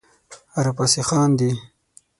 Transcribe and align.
راپسې 0.65 1.01
خاندې 1.07 1.51